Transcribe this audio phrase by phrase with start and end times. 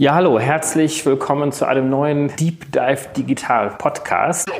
[0.00, 4.50] Ja, hallo, herzlich willkommen zu einem neuen Deep Dive Digital Podcast.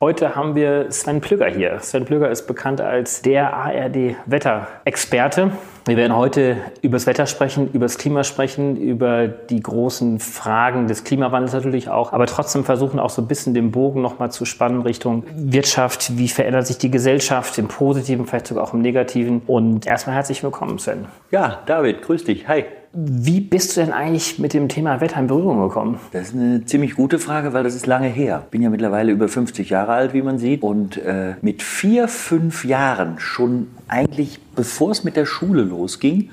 [0.00, 1.80] Heute haben wir Sven Plügger hier.
[1.80, 5.50] Sven Plügger ist bekannt als der ARD-Wetterexperte.
[5.86, 10.86] Wir werden heute über das Wetter sprechen, über das Klima sprechen, über die großen Fragen
[10.86, 14.44] des Klimawandels natürlich auch, aber trotzdem versuchen auch so ein bisschen den Bogen nochmal zu
[14.44, 16.16] spannen Richtung Wirtschaft.
[16.16, 19.42] Wie verändert sich die Gesellschaft im Positiven, vielleicht sogar auch im Negativen?
[19.48, 21.06] Und erstmal herzlich willkommen, Sven.
[21.32, 22.46] Ja, David, grüß dich.
[22.46, 22.66] Hi.
[23.00, 26.00] Wie bist du denn eigentlich mit dem Thema Wetter in Berührung gekommen?
[26.10, 28.42] Das ist eine ziemlich gute Frage, weil das ist lange her.
[28.46, 30.62] Ich bin ja mittlerweile über 50 Jahre alt, wie man sieht.
[30.62, 36.30] Und äh, mit vier, fünf Jahren, schon eigentlich bevor es mit der Schule losging,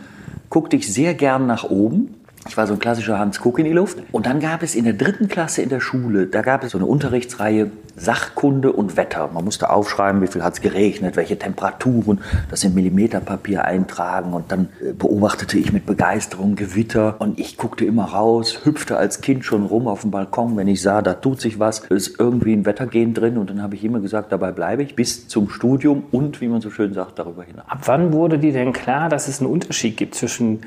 [0.49, 2.15] guckte ich sehr gern nach oben
[2.47, 3.97] ich war so ein klassischer Hans Kuck in die Luft.
[4.11, 6.77] Und dann gab es in der dritten Klasse in der Schule, da gab es so
[6.77, 9.29] eine Unterrichtsreihe Sachkunde und Wetter.
[9.33, 14.33] Man musste aufschreiben, wie viel hat es geregnet, welche Temperaturen, das in Millimeterpapier eintragen.
[14.33, 17.15] Und dann äh, beobachtete ich mit Begeisterung Gewitter.
[17.19, 20.81] Und ich guckte immer raus, hüpfte als Kind schon rum auf dem Balkon, wenn ich
[20.81, 23.37] sah, da tut sich was, ist irgendwie ein Wettergehen drin.
[23.37, 26.61] Und dann habe ich immer gesagt, dabei bleibe ich bis zum Studium und, wie man
[26.61, 27.65] so schön sagt, darüber hinaus.
[27.67, 30.61] Ab wann wurde dir denn klar, dass es einen Unterschied gibt zwischen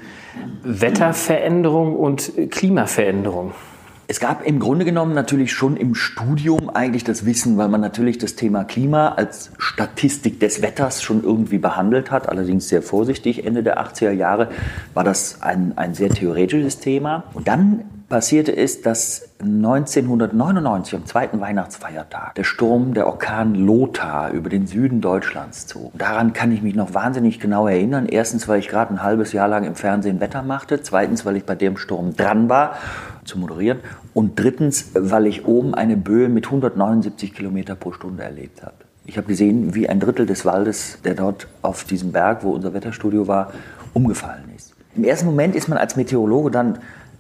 [0.63, 3.53] Wetterveränderungen Veränderung und Klimaveränderung?
[4.07, 8.17] Es gab im Grunde genommen natürlich schon im Studium eigentlich das Wissen, weil man natürlich
[8.17, 13.45] das Thema Klima als Statistik des Wetters schon irgendwie behandelt hat, allerdings sehr vorsichtig.
[13.45, 14.49] Ende der 80er Jahre
[14.95, 17.25] war das ein, ein sehr theoretisches Thema.
[17.35, 24.49] Und dann passierte ist, dass 1999 am zweiten Weihnachtsfeiertag der Sturm, der Orkan Lothar über
[24.49, 25.93] den Süden Deutschlands zog.
[25.97, 28.07] Daran kann ich mich noch wahnsinnig genau erinnern.
[28.07, 30.83] Erstens, weil ich gerade ein halbes Jahr lang im Fernsehen Wetter machte.
[30.83, 32.77] Zweitens, weil ich bei dem Sturm dran war
[33.25, 33.81] zu moderieren.
[34.15, 38.75] Und drittens, weil ich oben eine Böe mit 179 Kilometer pro Stunde erlebt habe.
[39.05, 42.75] Ich habe gesehen, wie ein Drittel des Waldes, der dort auf diesem Berg, wo unser
[42.75, 43.53] Wetterstudio war,
[43.93, 44.75] umgefallen ist.
[44.97, 46.79] Im ersten Moment ist man als Meteorologe dann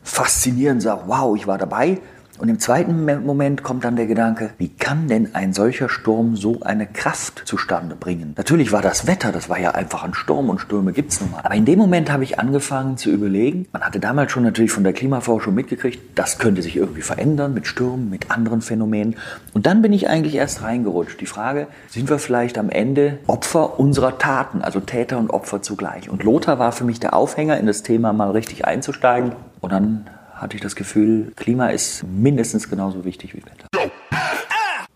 [0.09, 1.99] faszinierend sagt, wow, ich war dabei.
[2.38, 6.60] Und im zweiten Moment kommt dann der Gedanke, wie kann denn ein solcher Sturm so
[6.60, 8.34] eine Kraft zustande bringen?
[8.37, 11.32] Natürlich war das Wetter, das war ja einfach ein Sturm und Stürme gibt es nun
[11.32, 11.41] mal.
[11.43, 14.84] Aber in dem Moment habe ich angefangen zu überlegen, man hatte damals schon natürlich von
[14.84, 19.16] der Klimaforschung mitgekriegt, das könnte sich irgendwie verändern mit Stürmen, mit anderen Phänomenen.
[19.53, 21.21] Und dann bin ich eigentlich erst reingerutscht.
[21.21, 26.09] Die Frage, sind wir vielleicht am Ende Opfer unserer Taten, also Täter und Opfer zugleich?
[26.09, 29.32] Und Lothar war für mich der Aufhänger, in das Thema mal richtig einzusteigen.
[29.60, 33.66] Und dann hatte ich das Gefühl, Klima ist mindestens genauso wichtig wie Wetter.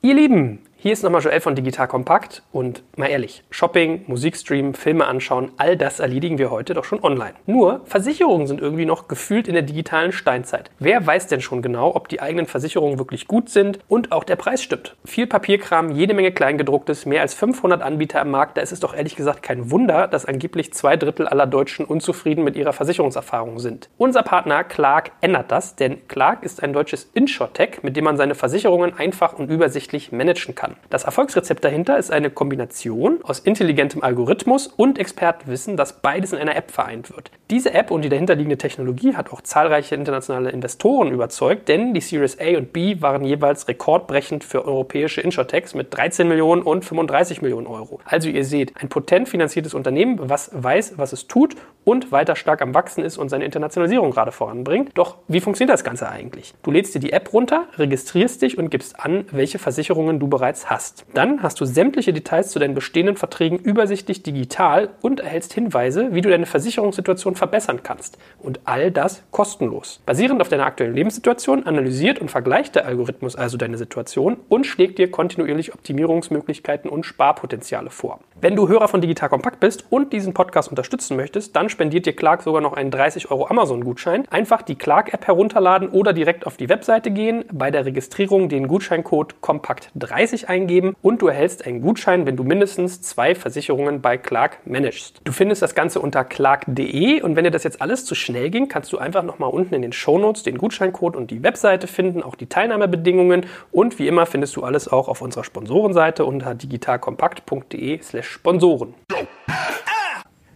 [0.03, 5.07] Ihr Lieben, hier ist nochmal Joel von Digital Kompakt und mal ehrlich, Shopping, Musikstream, Filme
[5.07, 7.35] anschauen, all das erledigen wir heute doch schon online.
[7.47, 10.73] Nur Versicherungen sind irgendwie noch gefühlt in der digitalen Steinzeit.
[10.81, 14.35] Wer weiß denn schon genau, ob die eigenen Versicherungen wirklich gut sind und auch der
[14.35, 14.97] Preis stimmt?
[15.05, 18.93] Viel Papierkram, jede Menge Kleingedrucktes, mehr als 500 Anbieter am Markt, da ist es doch
[18.93, 23.89] ehrlich gesagt kein Wunder, dass angeblich zwei Drittel aller Deutschen unzufrieden mit ihrer Versicherungserfahrung sind.
[23.99, 28.35] Unser Partner Clark ändert das, denn Clark ist ein deutsches Insurtech, mit dem man seine
[28.35, 30.72] Versicherungen einfach und übersichtlich managen kann.
[30.91, 36.57] Das Erfolgsrezept dahinter ist eine Kombination aus intelligentem Algorithmus und Expertenwissen, das beides in einer
[36.57, 37.31] App vereint wird.
[37.51, 42.39] Diese App und die dahinterliegende Technologie hat auch zahlreiche internationale Investoren überzeugt, denn die Series
[42.41, 47.67] A und B waren jeweils rekordbrechend für europäische Insurtechs mit 13 Millionen und 35 Millionen
[47.67, 48.01] Euro.
[48.05, 52.63] Also ihr seht, ein potent finanziertes Unternehmen, was weiß, was es tut und weiter stark
[52.63, 54.91] am Wachsen ist und seine Internationalisierung gerade voranbringt.
[54.95, 56.55] Doch wie funktioniert das Ganze eigentlich?
[56.63, 60.62] Du lädst dir die App runter, registrierst dich und gibst an, welche Versicherungen du bereits
[60.71, 61.05] hast.
[61.15, 66.21] Dann hast du sämtliche Details zu deinen bestehenden Verträgen übersichtlich digital und erhältst Hinweise, wie
[66.21, 68.19] du deine Versicherungssituation verbessern kannst.
[68.39, 70.01] Und all das kostenlos.
[70.07, 74.99] Basierend auf deiner aktuellen Lebenssituation analysiert und vergleicht der Algorithmus also deine Situation und schlägt
[74.99, 78.21] dir kontinuierlich Optimierungsmöglichkeiten und Sparpotenziale vor.
[78.41, 82.17] Wenn du Hörer von Digital Kompakt bist und diesen Podcast unterstützen möchtest, dann spendiert dir
[82.17, 84.27] Clark sogar noch einen 30 Euro Amazon-Gutschein.
[84.31, 89.37] Einfach die Clark-App herunterladen oder direkt auf die Webseite gehen, bei der Registrierung den Gutscheincode
[89.41, 95.21] Kompakt30 eingeben und du erhältst einen Gutschein, wenn du mindestens zwei Versicherungen bei Clark managst.
[95.25, 98.69] Du findest das Ganze unter clark.de und wenn dir das jetzt alles zu schnell ging,
[98.69, 102.35] kannst du einfach nochmal unten in den Shownotes den Gutscheincode und die Webseite finden, auch
[102.35, 108.29] die Teilnahmebedingungen und wie immer findest du alles auch auf unserer Sponsorenseite unter digitalkompakt.de slash
[108.29, 108.95] Sponsoren.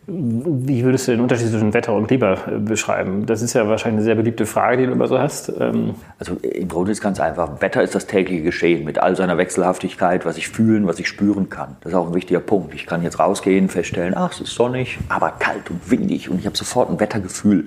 [0.08, 3.26] Wie würdest du den Unterschied zwischen Wetter und Klima äh, beschreiben?
[3.26, 5.53] Das ist ja wahrscheinlich eine sehr beliebte Frage, die du immer so hast.
[5.58, 7.61] Ähm also im Grunde ist es ganz einfach.
[7.61, 11.50] Wetter ist das tägliche Geschehen mit all seiner Wechselhaftigkeit, was ich fühlen, was ich spüren
[11.50, 11.76] kann.
[11.81, 12.73] Das ist auch ein wichtiger Punkt.
[12.75, 16.47] Ich kann jetzt rausgehen, feststellen, ach, es ist sonnig, aber kalt und windig und ich
[16.47, 17.64] habe sofort ein Wettergefühl.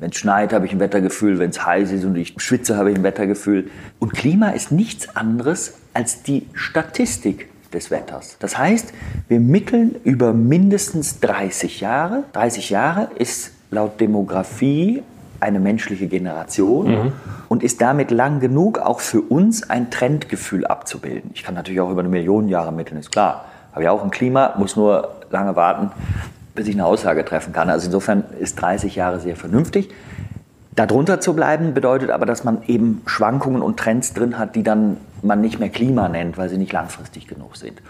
[0.00, 1.38] Wenn es schneit, habe ich ein Wettergefühl.
[1.38, 3.70] Wenn es heiß ist und ich schwitze, habe ich ein Wettergefühl.
[3.98, 8.36] Und Klima ist nichts anderes als die Statistik des Wetters.
[8.38, 8.92] Das heißt,
[9.28, 12.24] wir mitteln über mindestens 30 Jahre.
[12.32, 15.02] 30 Jahre ist laut Demografie
[15.40, 17.12] eine menschliche Generation mhm.
[17.48, 21.30] und ist damit lang genug, auch für uns ein Trendgefühl abzubilden.
[21.34, 23.46] Ich kann natürlich auch über eine Million Jahre mitteln, ist klar.
[23.72, 25.90] Habe ja auch ein Klima, muss nur lange warten,
[26.54, 27.70] bis ich eine Aussage treffen kann.
[27.70, 29.90] Also insofern ist 30 Jahre sehr vernünftig.
[30.76, 34.98] Darunter zu bleiben bedeutet aber, dass man eben Schwankungen und Trends drin hat, die dann
[35.22, 37.82] man nicht mehr Klima nennt, weil sie nicht langfristig genug sind.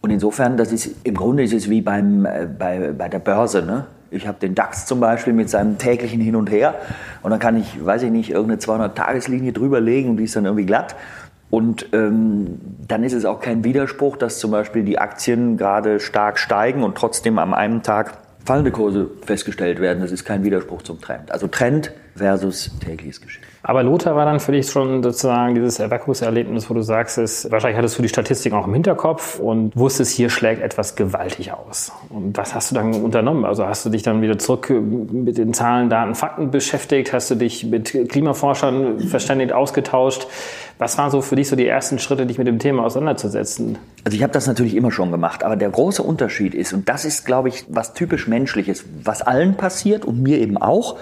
[0.00, 3.62] Und insofern, das ist im Grunde ist es wie beim, äh, bei, bei der Börse.
[3.62, 3.86] Ne?
[4.10, 6.74] Ich habe den DAX zum Beispiel mit seinem täglichen Hin und Her
[7.22, 10.44] und dann kann ich, weiß ich nicht, irgendeine 200-Tageslinie drüber legen und die ist dann
[10.44, 10.96] irgendwie glatt.
[11.50, 16.38] Und ähm, dann ist es auch kein Widerspruch, dass zum Beispiel die Aktien gerade stark
[16.38, 20.00] steigen und trotzdem am einen Tag fallende Kurse festgestellt werden.
[20.00, 21.32] Das ist kein Widerspruch zum Trend.
[21.32, 23.46] Also Trend versus tägliches Geschäft.
[23.62, 27.76] Aber Lothar war dann für dich schon sozusagen dieses Erweckungserlebnis, wo du sagst, ist, wahrscheinlich
[27.76, 31.92] hattest du die Statistik auch im Hinterkopf und wusstest, hier schlägt etwas gewaltig aus.
[32.08, 33.44] Und was hast du dann unternommen?
[33.44, 37.12] Also hast du dich dann wieder zurück mit den Zahlen, Daten, Fakten beschäftigt?
[37.12, 40.26] Hast du dich mit Klimaforschern verständigt ausgetauscht?
[40.78, 43.76] Was waren so für dich so die ersten Schritte, dich mit dem Thema auseinanderzusetzen?
[44.04, 47.04] Also ich habe das natürlich immer schon gemacht, aber der große Unterschied ist, und das
[47.04, 50.96] ist, glaube ich, was typisch menschliches, was allen passiert und mir eben auch,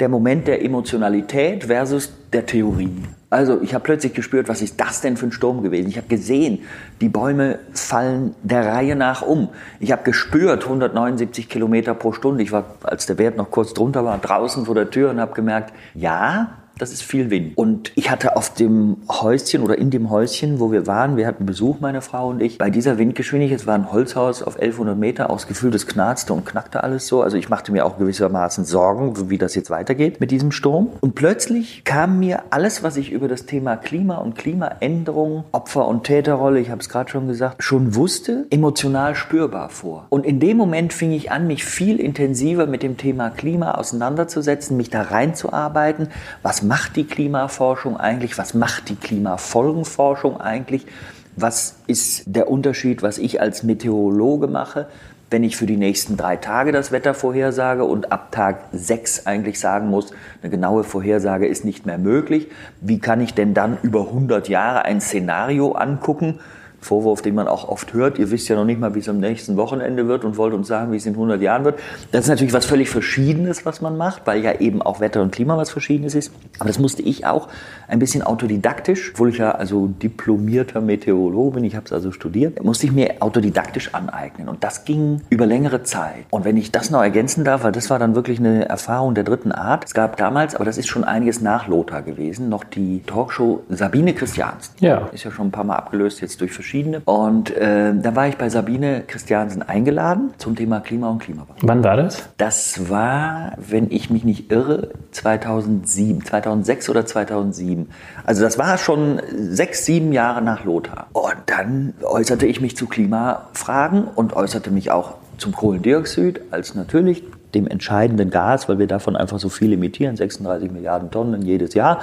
[0.00, 3.02] der Moment der Emotionalität versus der Theorie.
[3.28, 5.88] Also ich habe plötzlich gespürt, was ist das denn für ein Sturm gewesen?
[5.88, 6.60] Ich habe gesehen,
[7.00, 9.50] die Bäume fallen der Reihe nach um.
[9.78, 12.42] Ich habe gespürt, 179 Kilometer pro Stunde.
[12.42, 15.34] Ich war, als der Wert noch kurz drunter war, draußen vor der Tür und habe
[15.34, 17.56] gemerkt, ja, das ist viel Wind.
[17.56, 21.46] Und ich hatte auf dem Häuschen oder in dem Häuschen, wo wir waren, wir hatten
[21.46, 25.30] Besuch, meine Frau und ich, bei dieser Windgeschwindigkeit, es war ein Holzhaus auf 1100 Meter,
[25.30, 27.22] ausgefüllt, es knarzte und knackte alles so.
[27.22, 30.88] Also ich machte mir auch gewissermaßen Sorgen, wie das jetzt weitergeht mit diesem Sturm.
[31.00, 36.04] Und plötzlich kam mir alles, was ich über das Thema Klima und Klimaänderung, Opfer- und
[36.04, 40.06] Täterrolle, ich habe es gerade schon gesagt, schon wusste, emotional spürbar vor.
[40.08, 44.76] Und in dem Moment fing ich an, mich viel intensiver mit dem Thema Klima auseinanderzusetzen,
[44.76, 46.08] mich da reinzuarbeiten.
[46.42, 48.38] Was macht die Klimaforschung eigentlich?
[48.38, 50.86] Was macht die Klimafolgenforschung eigentlich?
[51.34, 54.86] Was ist der Unterschied, was ich als Meteorologe mache,
[55.30, 59.58] wenn ich für die nächsten drei Tage das Wetter vorhersage und ab Tag sechs eigentlich
[59.58, 60.12] sagen muss,
[60.42, 62.46] eine genaue Vorhersage ist nicht mehr möglich?
[62.80, 66.38] Wie kann ich denn dann über 100 Jahre ein Szenario angucken,
[66.80, 68.18] Vorwurf, den man auch oft hört.
[68.18, 70.66] Ihr wisst ja noch nicht mal, wie es am nächsten Wochenende wird und wollt uns
[70.68, 71.78] sagen, wie es in 100 Jahren wird.
[72.10, 75.32] Das ist natürlich was völlig Verschiedenes, was man macht, weil ja eben auch Wetter und
[75.32, 76.32] Klima was Verschiedenes ist.
[76.58, 77.48] Aber das musste ich auch
[77.86, 82.62] ein bisschen autodidaktisch, obwohl ich ja also diplomierter Meteorologe bin, ich habe es also studiert,
[82.64, 84.48] musste ich mir autodidaktisch aneignen.
[84.48, 86.24] Und das ging über längere Zeit.
[86.30, 89.24] Und wenn ich das noch ergänzen darf, weil das war dann wirklich eine Erfahrung der
[89.24, 89.84] dritten Art.
[89.84, 94.14] Es gab damals, aber das ist schon einiges nach Lothar gewesen, noch die Talkshow Sabine
[94.14, 94.72] Christians.
[94.80, 95.08] Ja.
[95.12, 97.02] Ist ja schon ein paar Mal abgelöst jetzt durch verschiedene verschiedene.
[97.04, 101.56] Und äh, da war ich bei Sabine Christiansen eingeladen zum Thema Klima und Klimawandel.
[101.62, 102.28] Wann war das?
[102.36, 107.88] Das war, wenn ich mich nicht irre, 2007, 2006 oder 2007.
[108.24, 111.08] Also das war schon sechs, sieben Jahre nach Lothar.
[111.12, 117.24] Und dann äußerte ich mich zu Klimafragen und äußerte mich auch zum Kohlendioxid als natürlich
[117.52, 121.98] dem entscheidenden Gas, weil wir davon einfach so viel emittieren, 36 Milliarden Tonnen jedes Jahr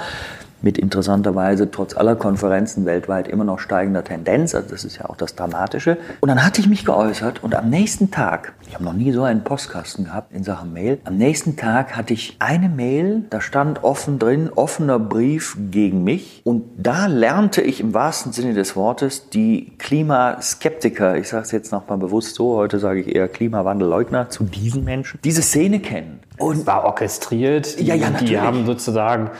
[0.62, 4.54] mit interessanterweise trotz aller Konferenzen weltweit immer noch steigender Tendenz.
[4.54, 5.98] Also das ist ja auch das Dramatische.
[6.20, 9.22] Und dann hatte ich mich geäußert und am nächsten Tag, ich habe noch nie so
[9.22, 13.84] einen Postkasten gehabt in Sachen Mail, am nächsten Tag hatte ich eine Mail, da stand
[13.84, 16.42] offen drin, offener Brief gegen mich.
[16.44, 21.72] Und da lernte ich im wahrsten Sinne des Wortes die Klimaskeptiker, ich sage es jetzt
[21.72, 26.20] nochmal bewusst so, heute sage ich eher Klimawandelleugner, zu diesen Menschen, diese Szene kennen.
[26.38, 27.80] Und war orchestriert.
[27.80, 28.30] Ja, ja, natürlich.
[28.30, 29.30] Die haben sozusagen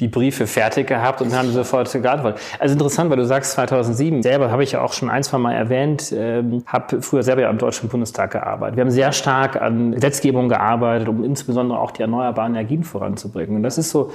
[0.00, 2.40] die Briefe fertig gehabt und haben sofort geantwortet.
[2.58, 4.22] Also interessant, weil du sagst 2007.
[4.22, 7.50] Selber habe ich ja auch schon ein, zwei Mal erwähnt, ähm, habe früher selber ja
[7.50, 8.76] im Deutschen Bundestag gearbeitet.
[8.76, 13.56] Wir haben sehr stark an Gesetzgebung gearbeitet, um insbesondere auch die erneuerbaren Energien voranzubringen.
[13.56, 14.10] Und das ist so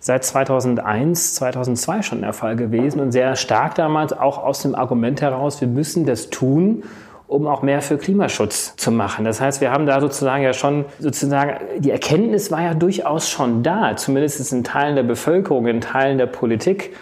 [0.00, 5.20] seit 2001, 2002 schon der Fall gewesen und sehr stark damals auch aus dem Argument
[5.20, 6.82] heraus, wir müssen das tun,
[7.28, 9.24] um auch mehr für Klimaschutz zu machen.
[9.24, 13.62] Das heißt, wir haben da sozusagen ja schon, sozusagen, die Erkenntnis war ja durchaus schon
[13.62, 16.94] da, zumindest in Teilen der Bevölkerung, in Teilen der Politik.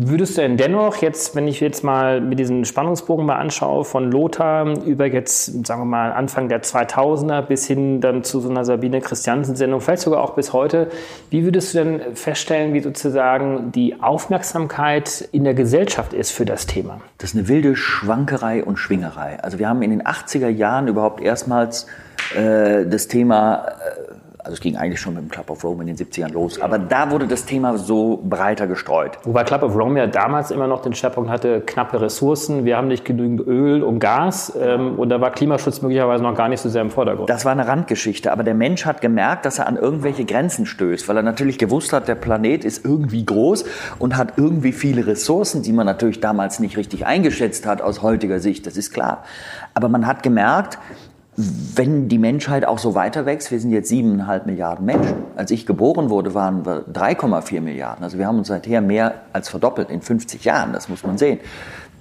[0.00, 4.10] Würdest du denn dennoch jetzt, wenn ich jetzt mal mit diesem Spannungsbogen mal anschaue, von
[4.10, 8.64] Lothar über jetzt, sagen wir mal, Anfang der 2000er bis hin dann zu so einer
[8.64, 10.88] Sabine Christiansen-Sendung, vielleicht sogar auch bis heute,
[11.30, 16.66] wie würdest du denn feststellen, wie sozusagen die Aufmerksamkeit in der Gesellschaft ist für das
[16.66, 17.00] Thema?
[17.18, 19.38] Das ist eine wilde Schwankerei und Schwingerei.
[19.42, 21.86] Also wir haben in den 80er Jahren überhaupt erstmals
[22.36, 25.88] äh, das Thema äh, Also es ging eigentlich schon mit dem Club of Rome in
[25.88, 26.60] den 70ern los.
[26.60, 29.18] Aber da wurde das Thema so breiter gestreut.
[29.24, 32.86] Wobei Club of Rome ja damals immer noch den Schwerpunkt hatte, knappe Ressourcen, wir haben
[32.86, 36.68] nicht genügend Öl und Gas ähm, und da war Klimaschutz möglicherweise noch gar nicht so
[36.68, 37.28] sehr im Vordergrund.
[37.28, 41.08] Das war eine Randgeschichte, aber der Mensch hat gemerkt, dass er an irgendwelche Grenzen stößt,
[41.08, 43.64] weil er natürlich gewusst hat, der Planet ist irgendwie groß
[43.98, 48.38] und hat irgendwie viele Ressourcen, die man natürlich damals nicht richtig eingeschätzt hat aus heutiger
[48.38, 49.24] Sicht, das ist klar.
[49.74, 50.78] Aber man hat gemerkt,
[51.40, 55.18] wenn die Menschheit auch so weiter wächst, wir sind jetzt siebeneinhalb Milliarden Menschen.
[55.36, 58.02] Als ich geboren wurde, waren wir 3,4 Milliarden.
[58.02, 61.38] Also wir haben uns seither mehr als verdoppelt in 50 Jahren, das muss man sehen.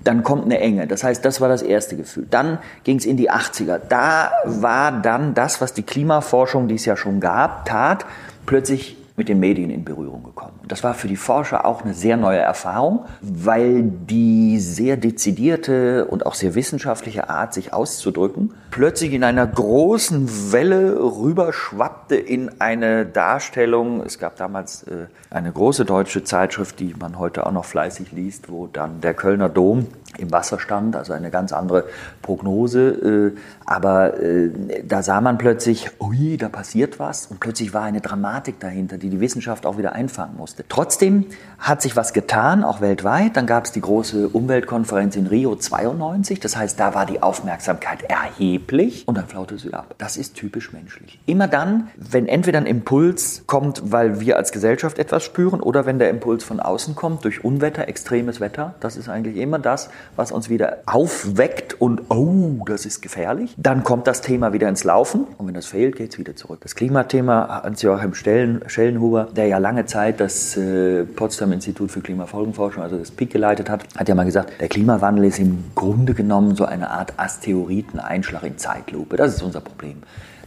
[0.04, 0.88] Dann kommt eine Enge.
[0.88, 2.26] Das heißt, das war das erste Gefühl.
[2.32, 3.80] Dann ging es in die 80er.
[3.90, 8.06] Da war dann das, was die Klimaforschung, die es ja schon gab, tat,
[8.48, 10.60] plötzlich mit den Medien in Berührung gekommen.
[10.68, 16.28] Das war für die Forscher auch eine sehr neue Erfahrung, weil die sehr dezidierte und
[16.28, 24.02] auch sehr wissenschaftliche Art, sich auszudrücken, plötzlich in einer großen Welle rüberschwappte in eine Darstellung.
[24.02, 28.52] Es gab damals äh, eine große deutsche Zeitschrift, die man heute auch noch fleißig liest,
[28.52, 29.88] wo dann der Kölner Dom
[30.20, 31.86] im Wasser stand, also eine ganz andere
[32.22, 33.34] Prognose.
[33.36, 34.50] Äh, aber äh,
[34.88, 39.10] da sah man plötzlich, ui, da passiert was und plötzlich war eine Dramatik dahinter, die
[39.10, 40.64] die Wissenschaft auch wieder einfangen musste.
[40.70, 41.26] Trotzdem
[41.60, 43.36] hat sich was getan, auch weltweit.
[43.36, 46.40] Dann gab es die große Umweltkonferenz in Rio 92.
[46.40, 49.96] Das heißt, da war die Aufmerksamkeit erheblich und dann flaute sie ab.
[49.98, 51.20] Das ist typisch menschlich.
[51.26, 56.00] Immer dann, wenn entweder ein Impuls kommt, weil wir als Gesellschaft etwas spüren oder wenn
[56.00, 60.32] der Impuls von außen kommt, durch Unwetter, extremes Wetter, das ist eigentlich immer das, was
[60.32, 63.54] uns wieder aufweckt und oh, das ist gefährlich.
[63.58, 66.60] Dann kommt das Thema wieder ins Laufen und wenn das fehlt, geht es wieder zurück.
[66.62, 72.98] Das Klimathema, Hans-Joachim Schellenhuber, der ja lange Zeit das äh, Potsdam Institut für Klimafolgenforschung, also
[72.98, 76.66] das PIK geleitet hat, hat ja mal gesagt, der Klimawandel ist im Grunde genommen so
[76.66, 79.18] eine Art Asteroideneinschlag in Zeitlupe.
[79.18, 79.98] Das ist unser Problem.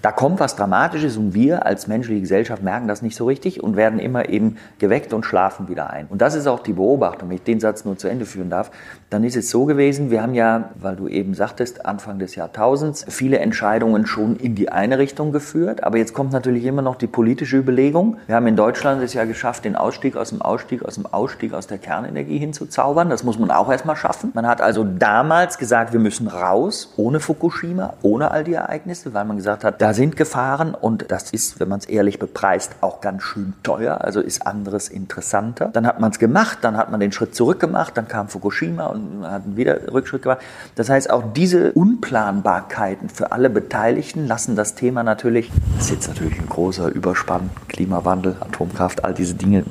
[0.02, 3.76] Da kommt was Dramatisches und wir als menschliche Gesellschaft merken das nicht so richtig und
[3.76, 6.06] werden immer eben geweckt und schlafen wieder ein.
[6.06, 8.70] Und das ist auch die Beobachtung, wenn ich den Satz nur zu Ende führen darf.
[9.10, 13.04] Dann ist es so gewesen, wir haben ja, weil du eben sagtest, Anfang des Jahrtausends
[13.10, 15.84] viele Entscheidungen schon in die eine Richtung geführt.
[15.84, 18.16] Aber jetzt kommt natürlich immer noch die politische Überlegung.
[18.26, 21.52] Wir haben in Deutschland es ja geschafft, den Ausstieg aus dem Ausstieg, aus dem Ausstieg
[21.52, 23.10] aus der Kernenergie hinzuzaubern.
[23.10, 24.30] Das muss man auch erstmal schaffen.
[24.32, 29.26] Man hat also damals gesagt, wir müssen raus, ohne Fukushima, ohne all die Ereignisse, weil
[29.26, 33.00] man gesagt hat, da sind Gefahren und das ist, wenn man es ehrlich bepreist, auch
[33.00, 35.70] ganz schön teuer, also ist anderes interessanter.
[35.72, 38.86] Dann hat man es gemacht, dann hat man den Schritt zurück gemacht, dann kam Fukushima
[38.86, 40.40] und hat wieder Rückschritt gemacht.
[40.74, 46.08] Das heißt, auch diese Unplanbarkeiten für alle Beteiligten lassen das Thema natürlich, das ist jetzt
[46.08, 49.64] natürlich ein großer Überspann, Klimawandel, Atomkraft, all diese Dinge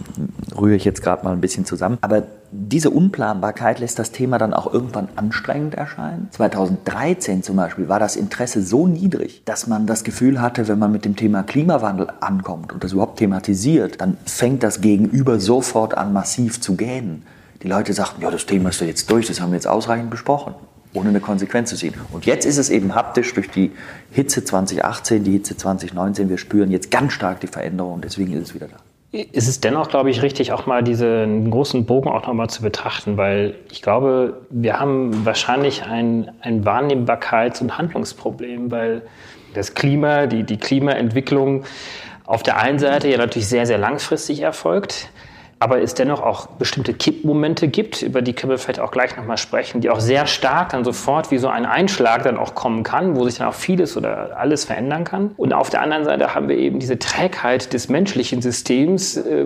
[0.59, 4.53] rühre ich jetzt gerade mal ein bisschen zusammen, aber diese Unplanbarkeit lässt das Thema dann
[4.53, 6.29] auch irgendwann anstrengend erscheinen.
[6.31, 10.91] 2013 zum Beispiel war das Interesse so niedrig, dass man das Gefühl hatte, wenn man
[10.91, 16.13] mit dem Thema Klimawandel ankommt und das überhaupt thematisiert, dann fängt das Gegenüber sofort an,
[16.13, 17.23] massiv zu gähnen.
[17.61, 20.09] Die Leute sagten, ja, das Thema ist doch jetzt durch, das haben wir jetzt ausreichend
[20.09, 20.55] besprochen,
[20.93, 21.93] ohne eine Konsequenz zu ziehen.
[22.11, 23.71] Und jetzt ist es eben haptisch durch die
[24.11, 28.55] Hitze 2018, die Hitze 2019, wir spüren jetzt ganz stark die Veränderung deswegen ist es
[28.55, 28.77] wieder da
[29.11, 33.17] ist es dennoch, glaube ich, richtig, auch mal diesen großen Bogen auch nochmal zu betrachten,
[33.17, 39.01] weil ich glaube, wir haben wahrscheinlich ein, ein Wahrnehmbarkeits- und Handlungsproblem, weil
[39.55, 41.63] das Klima, die, die Klimaentwicklung
[42.25, 45.09] auf der einen Seite ja natürlich sehr, sehr langfristig erfolgt
[45.59, 49.37] aber es dennoch auch bestimmte Kippmomente gibt, über die können wir vielleicht auch gleich nochmal
[49.37, 53.17] sprechen, die auch sehr stark dann sofort wie so ein Einschlag dann auch kommen kann,
[53.17, 55.31] wo sich dann auch vieles oder alles verändern kann.
[55.35, 59.45] Und auf der anderen Seite haben wir eben diese Trägheit des menschlichen Systems, äh,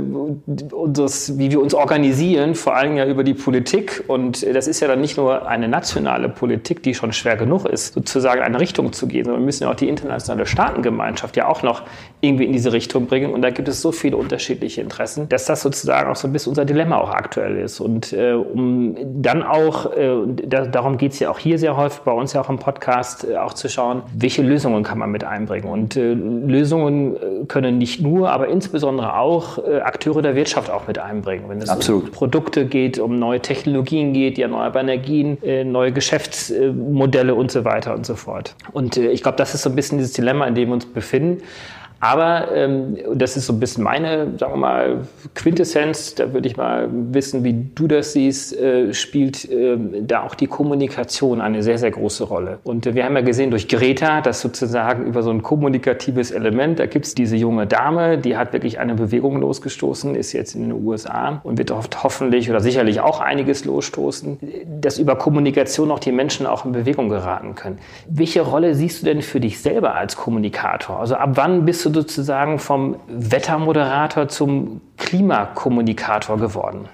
[0.72, 4.04] unseres, wie wir uns organisieren, vor allem ja über die Politik.
[4.08, 7.96] Und das ist ja dann nicht nur eine nationale Politik, die schon schwer genug ist,
[7.96, 11.48] sozusagen in eine Richtung zu gehen, sondern wir müssen ja auch die internationale Staatengemeinschaft ja
[11.48, 11.82] auch noch
[12.22, 13.34] irgendwie in diese Richtung bringen.
[13.34, 16.34] Und da gibt es so viele unterschiedliche Interessen, dass das sozusagen sozusagen auch so ein
[16.34, 17.80] bisschen unser Dilemma auch aktuell ist.
[17.80, 20.16] Und äh, um dann auch, äh,
[20.48, 23.28] da, darum geht es ja auch hier sehr häufig, bei uns ja auch im Podcast,
[23.28, 25.70] äh, auch zu schauen, welche Lösungen kann man mit einbringen.
[25.70, 30.88] Und äh, Lösungen äh, können nicht nur, aber insbesondere auch äh, Akteure der Wirtschaft auch
[30.88, 31.46] mit einbringen.
[31.48, 32.06] Wenn es Absolut.
[32.06, 37.94] um Produkte geht, um neue Technologien geht, die erneuerbare Energien, neue Geschäftsmodelle und so weiter
[37.94, 38.56] und so fort.
[38.72, 41.44] Und ich glaube, das ist so ein bisschen dieses Dilemma, in dem wir uns befinden.
[42.04, 44.98] Aber ähm, das ist so ein bisschen meine, sagen wir mal,
[45.36, 46.16] Quintessenz.
[46.16, 50.48] Da würde ich mal wissen, wie du das siehst, äh, spielt äh, da auch die
[50.48, 52.60] Kommunikation eine sehr, sehr große Rolle.
[52.66, 56.80] Und äh, wir haben ja gesehen durch Greta, dass sozusagen über so ein kommunikatives Element,
[56.80, 60.64] da gibt es diese junge Dame, die hat wirklich eine Bewegung losgestoßen, ist jetzt in
[60.64, 64.40] den USA und wird oft hoffentlich oder sicherlich auch einiges losstoßen,
[64.82, 67.80] dass über Kommunikation auch die Menschen auch in Bewegung geraten können.
[68.10, 71.00] Welche Rolle siehst du denn für dich selber als Kommunikator?
[71.00, 76.90] Also ab wann bist du sozusagen vom Wettermoderator zum Klimakommunikator geworden?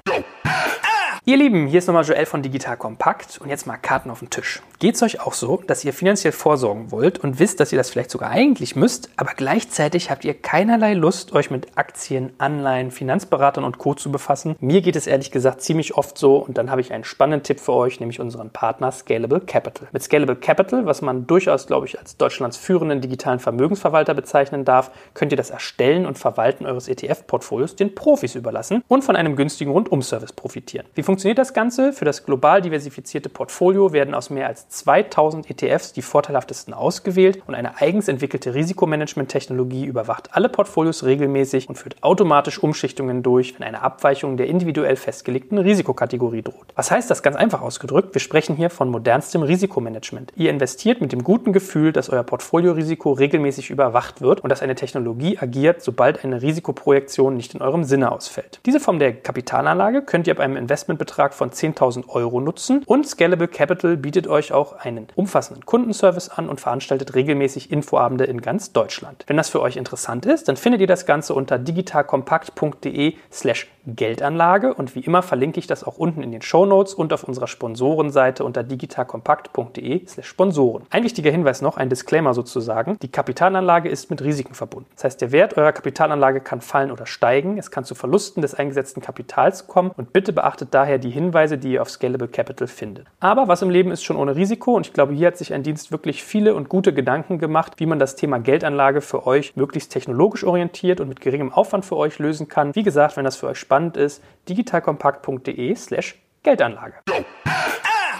[1.26, 4.30] Ihr Lieben, hier ist nochmal Joel von Digital Kompakt und jetzt mal Karten auf den
[4.30, 4.62] Tisch.
[4.80, 7.90] Geht es euch auch so, dass ihr finanziell vorsorgen wollt und wisst, dass ihr das
[7.90, 13.66] vielleicht sogar eigentlich müsst, aber gleichzeitig habt ihr keinerlei Lust, euch mit Aktien, Anleihen, Finanzberatern
[13.66, 13.94] und Co.
[13.94, 14.56] zu befassen?
[14.62, 17.60] Mir geht es ehrlich gesagt ziemlich oft so und dann habe ich einen spannenden Tipp
[17.60, 19.90] für euch, nämlich unseren Partner Scalable Capital.
[19.92, 24.92] Mit Scalable Capital, was man durchaus, glaube ich, als Deutschlands führenden digitalen Vermögensverwalter bezeichnen darf,
[25.14, 29.72] könnt ihr das Erstellen und Verwalten eures ETF-Portfolios den Profis überlassen und von einem günstigen
[29.72, 30.88] Rundumservice profitieren.
[30.96, 31.94] Wie das Ganze?
[31.94, 37.56] Für das global diversifizierte Portfolio werden aus mehr als 2000 ETFs die vorteilhaftesten ausgewählt und
[37.56, 43.82] eine eigens entwickelte Risikomanagement-Technologie überwacht alle Portfolios regelmäßig und führt automatisch Umschichtungen durch, wenn eine
[43.82, 46.74] Abweichung der individuell festgelegten Risikokategorie droht.
[46.76, 48.14] Was heißt das ganz einfach ausgedrückt?
[48.16, 50.34] Wir sprechen hier von modernstem Risikomanagement.
[50.36, 54.76] Ihr investiert mit dem guten Gefühl, dass euer Portfoliorisiko regelmäßig überwacht wird und dass eine
[54.76, 58.60] Technologie agiert, sobald eine Risikoprojektion nicht in eurem Sinne ausfällt.
[58.66, 60.56] Diese Form der Kapitalanlage könnt ihr ab einem
[61.00, 66.50] Investmentbetrag von 10.000 Euro nutzen und Scalable Capital bietet euch auch einen umfassenden Kundenservice an
[66.50, 69.24] und veranstaltet regelmäßig Infoabende in ganz Deutschland.
[69.28, 74.74] Wenn das für euch interessant ist, dann findet ihr das Ganze unter digitalkompakt.de slash Geldanlage
[74.74, 77.48] und wie immer verlinke ich das auch unten in den Show Notes und auf unserer
[77.48, 80.84] Sponsorenseite unter digitalkompakt.de slash Sponsoren.
[80.90, 82.98] Ein wichtiger Hinweis noch, ein Disclaimer sozusagen.
[83.02, 84.90] Die Kapitalanlage ist mit Risiken verbunden.
[84.96, 87.58] Das heißt, der Wert eurer Kapitalanlage kann fallen oder steigen.
[87.58, 91.74] Es kann zu Verlusten des eingesetzten Kapitals kommen und bitte beachtet daher die Hinweise, die
[91.74, 93.08] ihr auf Scalable Capital findet.
[93.20, 95.64] Aber was im Leben ist schon ohne Risiko und ich glaube, hier hat sich ein
[95.64, 99.92] Dienst wirklich viele und gute Gedanken gemacht, wie man das Thema Geldanlage für euch möglichst
[99.92, 102.76] technologisch orientiert und mit geringem Aufwand für euch lösen kann.
[102.76, 106.96] Wie gesagt, wenn das für euch spannend ist, digitalkompakt.de slash Geldanlage.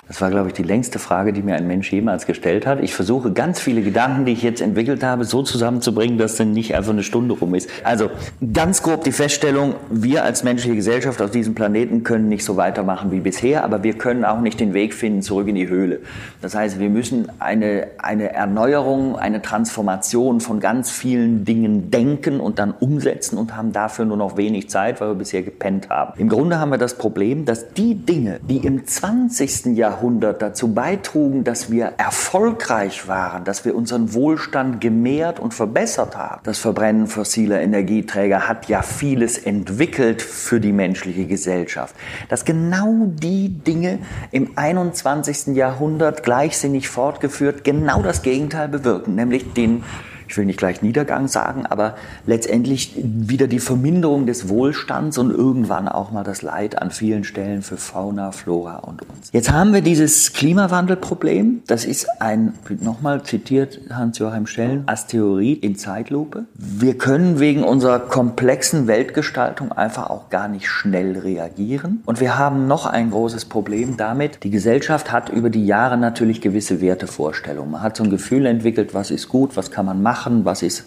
[0.10, 2.82] Das war, glaube ich, die längste Frage, die mir ein Mensch jemals gestellt hat.
[2.82, 6.74] Ich versuche ganz viele Gedanken, die ich jetzt entwickelt habe, so zusammenzubringen, dass dann nicht
[6.74, 7.70] einfach eine Stunde rum ist.
[7.84, 8.10] Also
[8.52, 13.12] ganz grob die Feststellung, wir als menschliche Gesellschaft auf diesem Planeten können nicht so weitermachen
[13.12, 16.00] wie bisher, aber wir können auch nicht den Weg finden zurück in die Höhle.
[16.42, 22.58] Das heißt, wir müssen eine, eine Erneuerung, eine Transformation von ganz vielen Dingen denken und
[22.58, 26.20] dann umsetzen und haben dafür nur noch wenig Zeit, weil wir bisher gepennt haben.
[26.20, 29.78] Im Grunde haben wir das Problem, dass die Dinge, die im 20.
[29.78, 36.16] Jahrhundert Jahrhundert dazu beitrugen, dass wir erfolgreich waren, dass wir unseren Wohlstand gemehrt und verbessert
[36.16, 36.40] haben.
[36.44, 41.96] Das Verbrennen fossiler Energieträger hat ja vieles entwickelt für die menschliche Gesellschaft.
[42.30, 44.00] Dass genau die Dinge
[44.32, 45.48] im 21.
[45.48, 49.84] Jahrhundert gleichsinnig fortgeführt genau das Gegenteil bewirken, nämlich den
[50.30, 51.96] ich will nicht gleich Niedergang sagen, aber
[52.28, 57.64] letztendlich wieder die Verminderung des Wohlstands und irgendwann auch mal das Leid an vielen Stellen
[57.64, 59.32] für Fauna, Flora und uns.
[59.32, 61.64] Jetzt haben wir dieses Klimawandelproblem.
[61.66, 66.46] Das ist ein, nochmal zitiert Hans-Joachim Schellen, Asteroid in Zeitlupe.
[66.54, 72.04] Wir können wegen unserer komplexen Weltgestaltung einfach auch gar nicht schnell reagieren.
[72.06, 74.44] Und wir haben noch ein großes Problem damit.
[74.44, 77.72] Die Gesellschaft hat über die Jahre natürlich gewisse Wertevorstellungen.
[77.72, 80.62] Man hat so ein Gefühl entwickelt, was ist gut, was kann man machen machen, was
[80.62, 80.84] ist,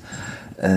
[0.58, 0.68] äh,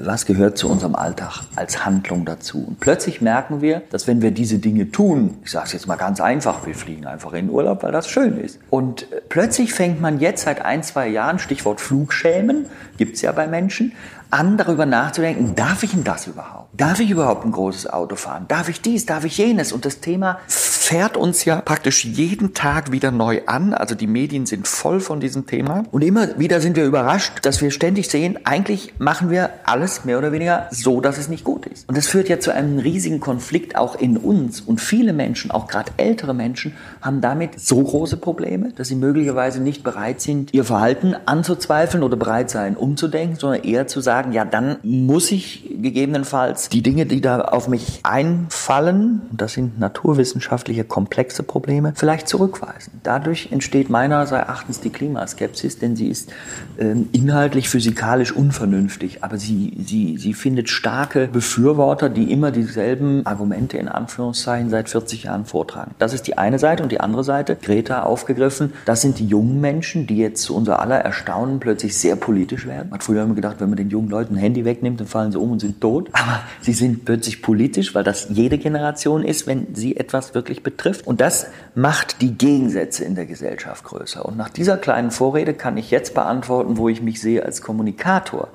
[0.00, 2.64] was gehört zu unserem Alltag als Handlung dazu.
[2.68, 5.96] Und plötzlich merken wir, dass wenn wir diese Dinge tun, ich sage es jetzt mal
[5.96, 8.60] ganz einfach, wir fliegen einfach in Urlaub, weil das schön ist.
[8.70, 13.48] Und plötzlich fängt man jetzt seit ein, zwei Jahren, Stichwort Flugschämen, gibt es ja bei
[13.48, 13.92] Menschen,
[14.30, 16.68] an, darüber nachzudenken, darf ich denn das überhaupt?
[16.72, 18.46] Darf ich überhaupt ein großes Auto fahren?
[18.48, 19.04] Darf ich dies?
[19.04, 19.72] Darf ich jenes?
[19.72, 20.38] Und das Thema
[20.82, 23.72] fährt uns ja praktisch jeden Tag wieder neu an.
[23.72, 25.84] Also die Medien sind voll von diesem Thema.
[25.92, 30.18] Und immer wieder sind wir überrascht, dass wir ständig sehen, eigentlich machen wir alles mehr
[30.18, 31.88] oder weniger so, dass es nicht gut ist.
[31.88, 34.60] Und das führt ja zu einem riesigen Konflikt auch in uns.
[34.60, 39.60] Und viele Menschen, auch gerade ältere Menschen, haben damit so große Probleme, dass sie möglicherweise
[39.60, 44.44] nicht bereit sind, ihr Verhalten anzuzweifeln oder bereit sein, umzudenken, sondern eher zu sagen, ja,
[44.44, 51.42] dann muss ich gegebenenfalls die Dinge, die da auf mich einfallen, das sind naturwissenschaftliche komplexe
[51.42, 53.00] Probleme, vielleicht zurückweisen.
[53.02, 56.30] Dadurch entsteht meiner Erachtens die Klimaskepsis, denn sie ist
[56.78, 63.76] äh, inhaltlich physikalisch unvernünftig, aber sie, sie, sie findet starke Befürworter, die immer dieselben Argumente
[63.78, 65.94] in Anführungszeichen seit 40 Jahren vortragen.
[65.98, 69.60] Das ist die eine Seite und die andere Seite, Greta aufgegriffen, das sind die jungen
[69.60, 72.88] Menschen, die jetzt zu unser aller Erstaunen plötzlich sehr politisch werden.
[72.90, 75.32] Man hat früher immer gedacht, wenn man den jungen Leuten ein Handy wegnimmt, dann fallen
[75.32, 76.08] sie um und sind tot.
[76.12, 81.06] Aber sie sind plötzlich politisch, weil das jede Generation ist, wenn sie etwas wirklich betrifft.
[81.06, 84.24] Und das macht die Gegensätze in der Gesellschaft größer.
[84.24, 88.48] Und nach dieser kleinen Vorrede kann ich jetzt beantworten, wo ich mich sehe als Kommunikator.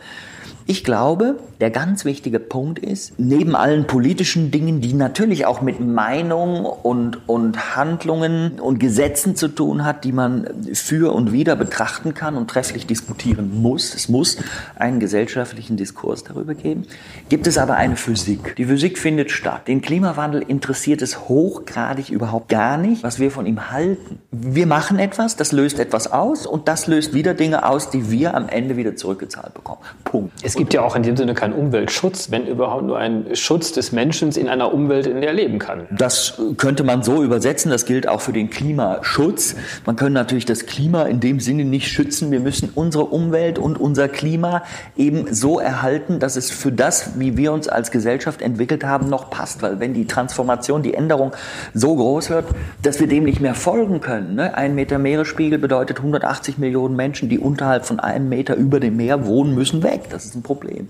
[0.69, 5.79] Ich glaube, der ganz wichtige Punkt ist, neben allen politischen Dingen, die natürlich auch mit
[5.79, 12.13] Meinung und, und Handlungen und Gesetzen zu tun hat, die man für und wieder betrachten
[12.13, 14.39] kann und trefflich diskutieren muss, es muss
[14.75, 16.83] einen gesellschaftlichen Diskurs darüber geben,
[17.29, 18.57] gibt es aber eine Physik.
[18.57, 19.69] Die Physik findet statt.
[19.69, 24.19] Den Klimawandel interessiert es hochgradig überhaupt gar nicht, was wir von ihm halten.
[24.31, 28.35] Wir machen etwas, das löst etwas aus und das löst wieder Dinge aus, die wir
[28.35, 29.79] am Ende wieder zurückgezahlt bekommen.
[30.03, 30.33] Punkt.
[30.43, 33.91] Es gibt ja auch in dem Sinne keinen Umweltschutz, wenn überhaupt nur ein Schutz des
[33.91, 35.87] Menschen in einer Umwelt, in der er leben kann.
[35.91, 37.71] Das könnte man so übersetzen.
[37.71, 39.55] Das gilt auch für den Klimaschutz.
[39.85, 42.31] Man kann natürlich das Klima in dem Sinne nicht schützen.
[42.31, 44.63] Wir müssen unsere Umwelt und unser Klima
[44.97, 49.29] eben so erhalten, dass es für das, wie wir uns als Gesellschaft entwickelt haben, noch
[49.29, 49.61] passt.
[49.61, 51.33] Weil wenn die Transformation, die Änderung
[51.73, 52.45] so groß wird,
[52.81, 54.35] dass wir dem nicht mehr folgen können.
[54.35, 54.55] Ne?
[54.55, 59.25] Ein Meter Meeresspiegel bedeutet 180 Millionen Menschen, die unterhalb von einem Meter über dem Meer
[59.25, 60.05] wohnen, müssen weg.
[60.09, 60.89] Das ist ein Problem.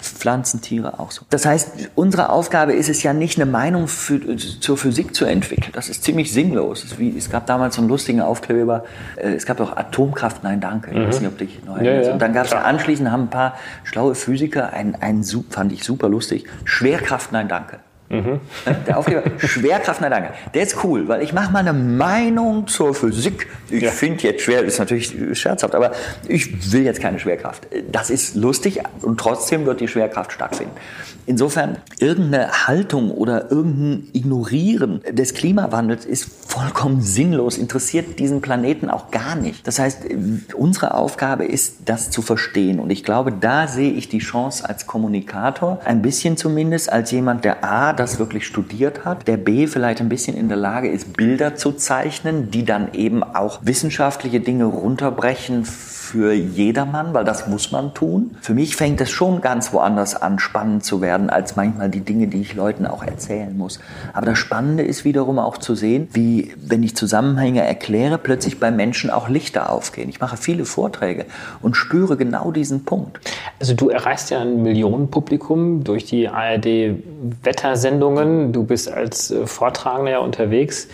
[0.00, 1.22] Pflanzen, Tiere auch so.
[1.30, 5.72] Das heißt, unsere Aufgabe ist es ja nicht, eine Meinung für, zur Physik zu entwickeln.
[5.72, 6.84] Das ist ziemlich sinnlos.
[6.84, 8.84] Es, gab damals so einen lustigen Aufkleber,
[9.16, 10.90] äh, es gab auch Atomkraft, nein, danke.
[10.90, 11.06] Ich mhm.
[11.06, 13.54] weiß nicht, ob dich noch ja, ja, Und dann gab es anschließend, haben ein paar
[13.82, 17.78] schlaue Physiker, ein, ein, fand ich super lustig, Schwerkraft, nein, danke.
[18.10, 18.40] Mhm.
[18.86, 20.30] Der Aufkleber, Schwerkraft, na danke.
[20.54, 23.48] Der ist cool, weil ich mache mal eine Meinung zur Physik.
[23.70, 23.90] Ich ja.
[23.90, 25.92] finde jetzt schwer, ist natürlich scherzhaft, aber
[26.26, 27.66] ich will jetzt keine Schwerkraft.
[27.92, 30.72] Das ist lustig und trotzdem wird die Schwerkraft stattfinden.
[31.26, 39.10] Insofern, irgendeine Haltung oder irgendein Ignorieren des Klimawandels ist vollkommen sinnlos, interessiert diesen Planeten auch
[39.10, 39.66] gar nicht.
[39.66, 40.06] Das heißt,
[40.56, 42.80] unsere Aufgabe ist, das zu verstehen.
[42.80, 47.44] Und ich glaube, da sehe ich die Chance als Kommunikator, ein bisschen zumindest als jemand,
[47.44, 51.16] der A, das wirklich studiert hat, der B, vielleicht ein bisschen in der Lage ist,
[51.16, 55.64] Bilder zu zeichnen, die dann eben auch wissenschaftliche Dinge runterbrechen
[56.08, 58.34] für jedermann, weil das muss man tun.
[58.40, 62.28] Für mich fängt es schon ganz woanders an, spannend zu werden, als manchmal die Dinge,
[62.28, 63.78] die ich Leuten auch erzählen muss.
[64.14, 68.70] Aber das Spannende ist wiederum auch zu sehen, wie, wenn ich Zusammenhänge erkläre, plötzlich bei
[68.70, 70.08] Menschen auch Lichter aufgehen.
[70.08, 71.26] Ich mache viele Vorträge
[71.60, 73.20] und spüre genau diesen Punkt.
[73.60, 78.52] Also du erreichst ja ein Millionenpublikum durch die ARD-Wettersendungen.
[78.52, 80.88] Du bist als äh, Vortragender ja unterwegs.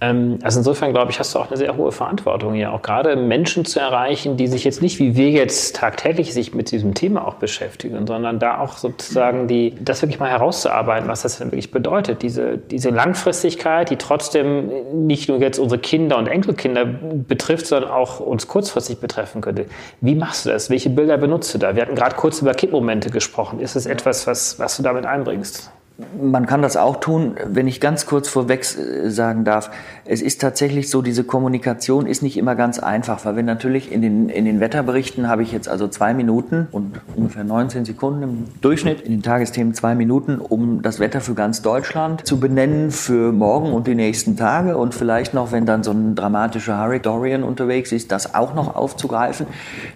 [0.00, 3.16] Ähm, also insofern glaube ich, hast du auch eine sehr hohe Verantwortung hier, auch gerade
[3.16, 7.26] Menschen zu erreichen, die sich jetzt nicht wie wir jetzt tagtäglich sich mit diesem Thema
[7.26, 11.70] auch beschäftigen, sondern da auch sozusagen die, das wirklich mal herauszuarbeiten, was das denn wirklich
[11.70, 12.22] bedeutet.
[12.22, 18.20] Diese, diese Langfristigkeit, die trotzdem nicht nur jetzt unsere Kinder und Enkelkinder betrifft, sondern auch
[18.20, 19.66] uns kurzfristig betreffen könnte.
[20.00, 20.70] Wie machst du das?
[20.70, 21.74] Welche Bilder benutzt du da?
[21.74, 23.60] Wir hatten gerade kurz über Kippmomente gesprochen.
[23.60, 25.70] Ist es etwas, was, was du damit einbringst?
[26.20, 29.70] Man kann das auch tun, wenn ich ganz kurz vorweg äh, sagen darf.
[30.04, 34.02] Es ist tatsächlich so, diese Kommunikation ist nicht immer ganz einfach, weil wir natürlich in
[34.02, 38.44] den, in den Wetterberichten habe ich jetzt also zwei Minuten und ungefähr 19 Sekunden im
[38.60, 43.32] Durchschnitt, in den Tagesthemen zwei Minuten, um das Wetter für ganz Deutschland zu benennen, für
[43.32, 47.42] morgen und die nächsten Tage und vielleicht noch, wenn dann so ein dramatischer Hurricane Dorian
[47.42, 49.46] unterwegs ist, das auch noch aufzugreifen.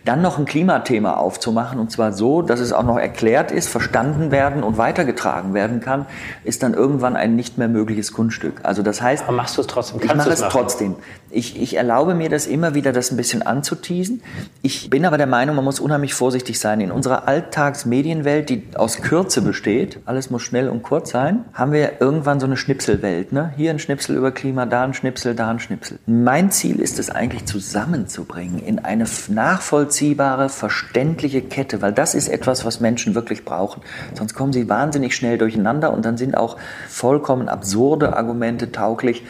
[0.05, 4.31] Dann noch ein Klimathema aufzumachen und zwar so, dass es auch noch erklärt ist, verstanden
[4.31, 6.07] werden und weitergetragen werden kann kann,
[6.45, 8.61] ist dann irgendwann ein nicht mehr mögliches Kunststück.
[8.63, 10.01] Also das heißt, Aber machst du es trotzdem?
[10.01, 10.51] Kannst ich mache es machen?
[10.51, 10.95] trotzdem.
[11.31, 14.23] Ich, ich erlaube mir das immer wieder, das ein bisschen anzuteasen.
[14.63, 16.81] Ich bin aber der Meinung, man muss unheimlich vorsichtig sein.
[16.81, 22.01] In unserer Alltagsmedienwelt, die aus Kürze besteht, alles muss schnell und kurz sein, haben wir
[22.01, 23.33] irgendwann so eine Schnipselwelt.
[23.33, 23.53] Ne?
[23.57, 25.99] Hier ein Schnipsel über Klima, da ein Schnipsel, da ein Schnipsel.
[26.07, 32.65] Mein Ziel ist es eigentlich zusammenzubringen in eine nachvollziehbare, verständliche Kette, weil das ist etwas,
[32.65, 33.83] was Menschen wirklich brauchen.
[34.15, 36.57] Sonst kommen sie wahnsinnig schnell durcheinander durcheinander und dann sind auch
[36.89, 39.25] vollkommen absurde Argumente tauglich,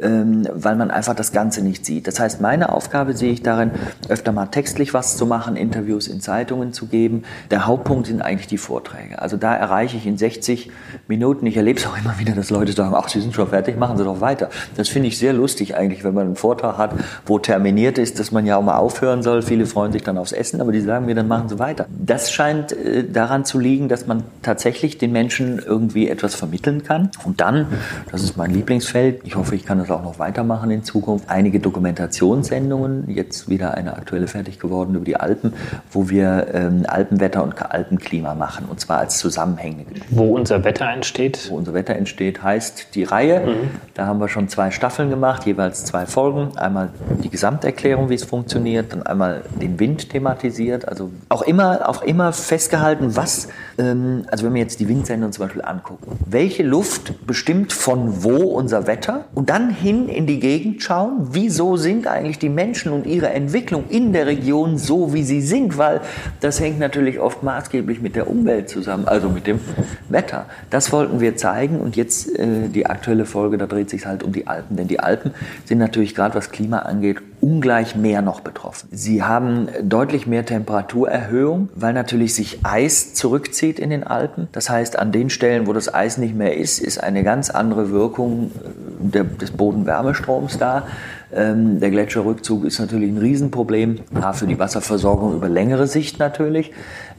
[0.00, 2.06] ähm, weil man einfach das Ganze nicht sieht.
[2.06, 3.70] Das heißt, meine Aufgabe sehe ich darin,
[4.08, 7.22] öfter mal textlich was zu machen, Interviews in Zeitungen zu geben.
[7.50, 9.20] Der Hauptpunkt sind eigentlich die Vorträge.
[9.20, 10.70] Also da erreiche ich in 60
[11.08, 13.78] Minuten, ich erlebe es auch immer wieder, dass Leute sagen, ach, Sie sind schon fertig,
[13.78, 14.50] machen Sie doch weiter.
[14.76, 16.92] Das finde ich sehr lustig eigentlich, wenn man einen Vortrag hat,
[17.26, 19.42] wo terminiert ist, dass man ja auch mal aufhören soll.
[19.42, 21.86] Viele freuen sich dann aufs Essen, aber die sagen mir, dann machen Sie weiter.
[21.90, 26.82] Das scheint äh, daran zu liegen, dass man tatsächlich den Menschen irgendwie irgendwie etwas vermitteln
[26.82, 27.10] kann.
[27.24, 27.66] Und dann,
[28.10, 31.60] das ist mein Lieblingsfeld, ich hoffe, ich kann das auch noch weitermachen in Zukunft, einige
[31.60, 35.52] Dokumentationssendungen, jetzt wieder eine aktuelle fertig geworden über die Alpen,
[35.90, 41.50] wo wir ähm, Alpenwetter und Alpenklima machen, und zwar als zusammenhängende Wo unser Wetter entsteht?
[41.50, 43.40] Wo unser Wetter entsteht, heißt die Reihe.
[43.40, 43.70] Mhm.
[43.94, 46.56] Da haben wir schon zwei Staffeln gemacht, jeweils zwei Folgen.
[46.56, 46.90] Einmal
[47.22, 50.88] die Gesamterklärung, wie es funktioniert, dann einmal den Wind thematisiert.
[50.88, 55.44] Also auch immer, auch immer festgehalten, was, ähm, also wenn wir jetzt die Windsendung zum
[55.44, 56.18] Beispiel anschauen, angucken.
[56.26, 59.26] Welche Luft bestimmt von wo unser Wetter?
[59.34, 63.84] Und dann hin in die Gegend schauen, wieso sind eigentlich die Menschen und ihre Entwicklung
[63.88, 65.78] in der Region so, wie sie sind?
[65.78, 66.00] Weil
[66.40, 69.60] das hängt natürlich oft maßgeblich mit der Umwelt zusammen, also mit dem
[70.08, 70.46] Wetter.
[70.70, 74.32] Das wollten wir zeigen und jetzt äh, die aktuelle Folge, da dreht sich halt um
[74.32, 74.76] die Alpen.
[74.76, 75.32] Denn die Alpen
[75.64, 78.88] sind natürlich gerade was Klima angeht ungleich mehr noch betroffen.
[78.92, 84.48] Sie haben deutlich mehr Temperaturerhöhung, weil natürlich sich Eis zurückzieht in den Alpen.
[84.52, 87.90] Das heißt, an den Stellen, wo das Eis nicht mehr ist, ist eine ganz andere
[87.90, 88.68] Wirkung äh,
[89.00, 90.86] der, des Bodenwärmestroms da.
[91.32, 94.00] Ähm, der Gletscherrückzug ist natürlich ein Riesenproblem.
[94.20, 96.72] A, für die Wasserversorgung über längere Sicht natürlich.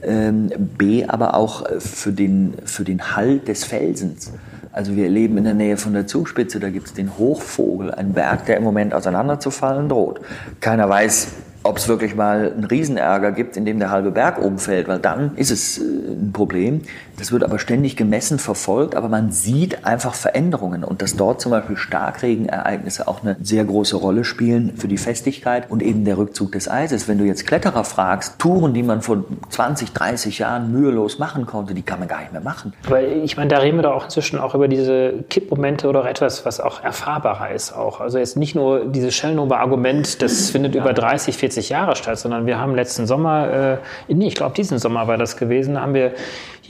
[0.04, 4.32] Ähm, B, aber auch für den, für den Halt des Felsens.
[4.74, 8.14] Also wir leben in der Nähe von der Zugspitze, da gibt es den Hochvogel, einen
[8.14, 10.22] Berg, der im Moment auseinanderzufallen droht.
[10.62, 11.28] Keiner weiß,
[11.64, 15.36] ob es wirklich mal einen Riesenärger gibt, in dem der halbe Berg umfällt, weil dann
[15.36, 16.82] ist es äh, ein Problem.
[17.22, 21.52] Das wird aber ständig gemessen, verfolgt, aber man sieht einfach Veränderungen und dass dort zum
[21.52, 26.52] Beispiel Starkregenereignisse auch eine sehr große Rolle spielen für die Festigkeit und eben der Rückzug
[26.54, 27.08] des Eises.
[27.08, 31.76] Wenn du jetzt Kletterer fragst, Touren, die man vor 20, 30 Jahren mühelos machen konnte,
[31.76, 32.74] die kann man gar nicht mehr machen.
[32.90, 36.44] Weil ich meine, da reden wir doch auch inzwischen auch über diese Kippmomente oder etwas,
[36.44, 38.02] was auch erfahrbarer ist auch.
[38.02, 40.82] Also jetzt nicht nur dieses Schellnova-Argument, das findet ja.
[40.82, 44.80] über 30, 40 Jahre statt, sondern wir haben letzten Sommer, äh, nee, ich glaube diesen
[44.80, 46.14] Sommer war das gewesen, haben wir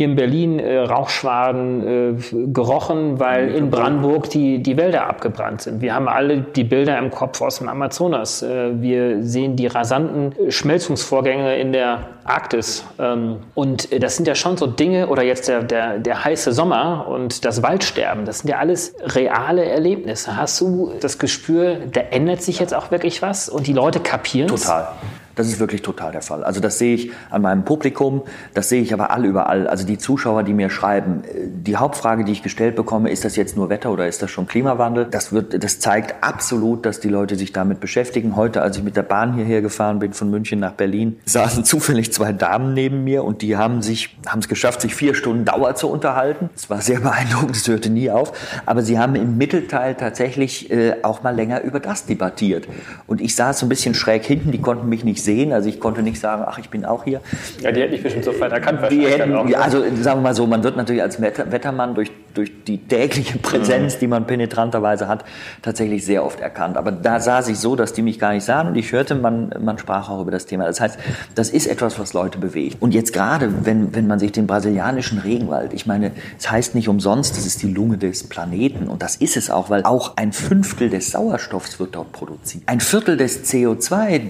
[0.01, 5.81] hier in Berlin äh, Rauchschwaden äh, gerochen, weil in Brandenburg die, die Wälder abgebrannt sind.
[5.81, 8.41] Wir haben alle die Bilder im Kopf aus dem Amazonas.
[8.41, 12.83] Äh, wir sehen die rasanten Schmelzungsvorgänge in der Arktis.
[12.97, 16.51] Ähm, und äh, das sind ja schon so Dinge, oder jetzt der, der, der heiße
[16.51, 20.35] Sommer und das Waldsterben, das sind ja alles reale Erlebnisse.
[20.35, 24.51] Hast du das Gespür, da ändert sich jetzt auch wirklich was und die Leute kapieren
[24.51, 24.63] es?
[24.63, 24.87] Total.
[25.36, 26.44] Das ist wirklich total der Fall.
[26.44, 29.67] Also das sehe ich an meinem Publikum, das sehe ich aber all überall.
[29.67, 33.56] Also die Zuschauer, die mir schreiben, die Hauptfrage, die ich gestellt bekomme, ist das jetzt
[33.56, 35.06] nur Wetter oder ist das schon Klimawandel?
[35.06, 38.36] Das wird, das zeigt absolut, dass die Leute sich damit beschäftigen.
[38.36, 42.12] Heute, als ich mit der Bahn hierher gefahren bin von München nach Berlin, saßen zufällig
[42.13, 45.76] zwei Damen neben mir und die haben sich, haben es geschafft, sich vier Stunden Dauer
[45.76, 46.50] zu unterhalten.
[46.56, 48.34] Es war sehr beeindruckend, es hörte nie auf.
[48.65, 52.67] Aber sie haben im Mittelteil tatsächlich äh, auch mal länger über das debattiert.
[53.08, 55.53] Und ich saß so ein bisschen schräg hinten, die konnten mich nicht sehen.
[55.53, 57.21] Also ich konnte nicht sagen, ach, ich bin auch hier.
[57.62, 58.79] Ja, die hätten mich bestimmt sofort erkannt.
[58.89, 62.51] Die hätten, auch, also sagen wir mal so, man wird natürlich als Wettermann durch, durch
[62.65, 63.99] die tägliche Präsenz, mhm.
[63.99, 65.25] die man penetranterweise hat,
[65.62, 66.77] tatsächlich sehr oft erkannt.
[66.77, 69.53] Aber da saß ich so, dass die mich gar nicht sahen und ich hörte, man,
[69.60, 70.65] man sprach auch über das Thema.
[70.65, 70.97] Das heißt,
[71.36, 72.81] das ist etwas, was Leute bewegt.
[72.81, 76.89] Und jetzt gerade, wenn, wenn man sich den brasilianischen Regenwald, ich meine, es heißt nicht
[76.89, 80.31] umsonst, das ist die Lunge des Planeten und das ist es auch, weil auch ein
[80.31, 82.63] Fünftel des Sauerstoffs wird dort produziert.
[82.65, 84.21] Ein Viertel des CO2,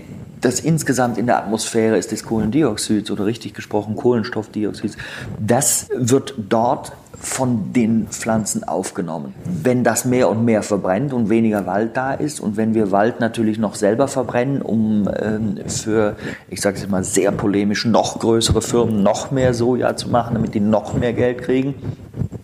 [0.42, 4.98] das insgesamt in der Atmosphäre ist des Kohlendioxids oder richtig gesprochen Kohlenstoffdioxids,
[5.40, 9.36] das wird dort von den Pflanzen aufgenommen.
[9.46, 13.20] Wenn das mehr und mehr verbrennt und weniger Wald da ist und wenn wir Wald
[13.20, 16.16] natürlich noch selber verbrennen, um ähm, für,
[16.50, 20.56] ich sage es mal sehr polemisch, noch größere Firmen noch mehr Soja zu machen, damit
[20.56, 21.76] die noch mehr Geld kriegen,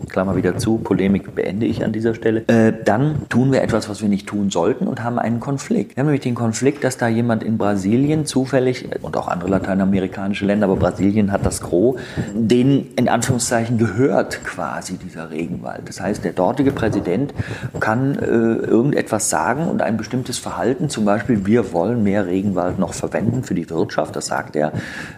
[0.09, 4.01] Klammer wieder zu, Polemik beende ich an dieser Stelle, äh, dann tun wir etwas, was
[4.01, 5.95] wir nicht tun sollten und haben einen Konflikt.
[5.95, 10.45] Wir haben nämlich den Konflikt, dass da jemand in Brasilien zufällig und auch andere lateinamerikanische
[10.45, 11.99] Länder, aber Brasilien hat das Gros,
[12.33, 15.87] denen in Anführungszeichen gehört quasi dieser Regenwald.
[15.87, 17.33] Das heißt, der dortige Präsident
[17.79, 22.93] kann äh, irgendetwas sagen und ein bestimmtes Verhalten, zum Beispiel, wir wollen mehr Regenwald noch
[22.93, 24.71] verwenden für die Wirtschaft, das sagt er,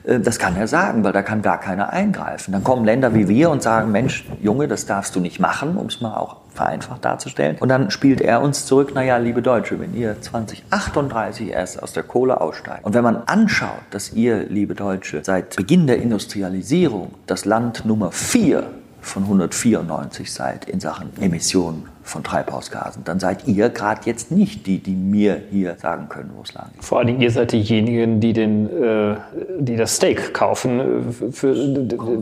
[0.03, 2.51] äh, das kann er sagen, weil da kann gar keiner eingreifen.
[2.51, 5.87] Dann kommen Länder wie wir und sagen, Mensch, Junge, das darfst du nicht machen, um
[5.87, 7.57] es mal auch vereinfacht darzustellen.
[7.59, 12.03] Und dann spielt er uns zurück, naja, liebe Deutsche, wenn ihr 2038 erst aus der
[12.03, 17.45] Kohle aussteigt und wenn man anschaut, dass ihr, liebe Deutsche, seit Beginn der Industrialisierung das
[17.45, 18.63] Land Nummer 4
[19.01, 24.79] von 194 seid in Sachen Emissionen von Treibhausgasen, dann seid ihr gerade jetzt nicht die,
[24.79, 26.83] die mir hier sagen können, wo es lang geht.
[26.83, 29.15] Vor allen Dingen, ihr seid diejenigen, die, den, äh,
[29.59, 31.53] die das Steak kaufen, äh, für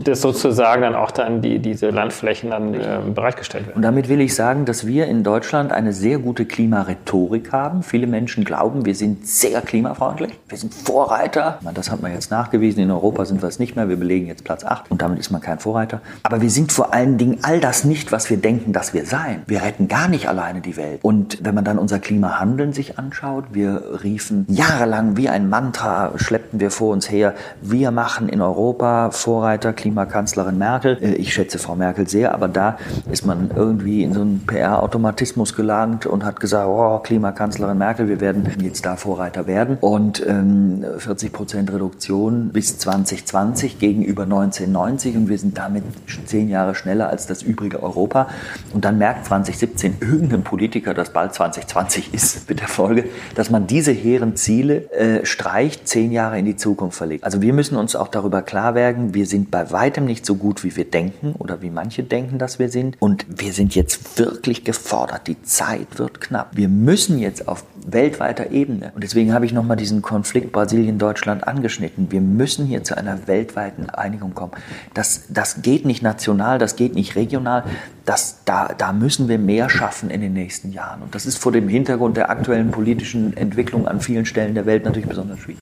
[0.03, 3.77] das sozusagen dann auch dann die, diese Landflächen dann äh, bereitgestellt werden.
[3.77, 7.83] Und damit will ich sagen, dass wir in Deutschland eine sehr gute Klimarhetorik haben.
[7.83, 11.59] Viele Menschen glauben, wir sind sehr klimafreundlich, wir sind Vorreiter.
[11.73, 14.43] Das hat man jetzt nachgewiesen, in Europa sind wir es nicht mehr, wir belegen jetzt
[14.43, 16.01] Platz 8 und damit ist man kein Vorreiter.
[16.23, 19.43] Aber wir sind vor allen Dingen all das nicht, was wir denken, dass wir sein.
[19.47, 20.99] Wir retten retten gar nicht alleine die Welt.
[21.03, 26.59] Und wenn man dann unser Klimahandeln sich anschaut, wir riefen jahrelang wie ein Mantra, schleppten
[26.59, 30.97] wir vor uns her, wir machen in Europa Vorreiter, Klimakanzlerin Merkel.
[31.01, 32.77] Äh, ich schätze Frau Merkel sehr, aber da
[33.11, 38.19] ist man irgendwie in so einen PR-Automatismus gelangt und hat gesagt, oh, Klimakanzlerin Merkel, wir
[38.19, 39.77] werden jetzt da Vorreiter werden.
[39.81, 45.83] Und ähm, 40 Prozent Reduktion bis 2020 gegenüber 1990 und wir sind damit
[46.25, 48.27] zehn Jahre schneller als das übrige Europa.
[48.73, 49.66] Und dann merkt 2017
[50.01, 55.25] irgendein Politiker, dass bald 2020 ist, mit der Folge, dass man diese hehren Ziele äh,
[55.25, 57.23] streicht, zehn Jahre in die Zukunft verlegt.
[57.23, 60.63] Also wir müssen uns auch darüber klar werden, wir sind bei weitem nicht so gut,
[60.63, 62.97] wie wir denken oder wie manche denken, dass wir sind.
[62.99, 65.27] Und wir sind jetzt wirklich gefordert.
[65.27, 66.51] Die Zeit wird knapp.
[66.55, 72.11] Wir müssen jetzt auf weltweiter Ebene, und deswegen habe ich nochmal diesen Konflikt Brasilien-Deutschland angeschnitten,
[72.11, 74.51] wir müssen hier zu einer weltweiten Einigung kommen.
[74.93, 77.63] Das, das geht nicht national, das geht nicht regional,
[78.05, 81.01] das, da, da müssen wir mehr schaffen in den nächsten Jahren.
[81.01, 84.85] Und das ist vor dem Hintergrund der aktuellen politischen Entwicklung an vielen Stellen der Welt
[84.85, 85.59] natürlich besonders schwierig.